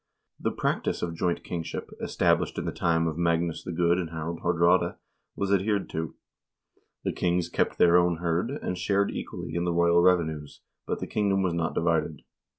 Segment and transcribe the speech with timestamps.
[0.39, 4.09] 1 The practice of joint kingship, established in the time of Magnus the Good and
[4.09, 4.95] Harald Haardraade,
[5.35, 6.15] was adhered to.
[7.03, 11.01] The kings kept their own hird, and shared equally in the royal rev enues, but
[11.01, 12.23] the kingdom was not divided.